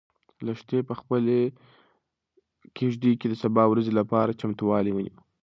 لښتې 0.45 0.79
په 0.89 0.93
خپلې 0.99 1.39
کيږدۍ 2.77 3.13
کې 3.19 3.27
د 3.29 3.33
سبا 3.43 3.63
ورځې 3.71 3.91
لپاره 3.99 4.37
چمتووالی 4.41 4.91
ونیو. 4.93 5.19